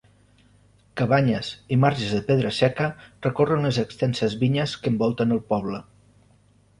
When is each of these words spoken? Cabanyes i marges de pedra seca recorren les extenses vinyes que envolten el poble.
Cabanyes 1.01 1.49
i 1.75 1.77
marges 1.83 2.15
de 2.15 2.21
pedra 2.29 2.53
seca 2.59 2.87
recorren 3.25 3.67
les 3.67 3.77
extenses 3.83 4.39
vinyes 4.45 4.73
que 4.87 4.93
envolten 4.95 5.37
el 5.37 5.43
poble. 5.53 5.83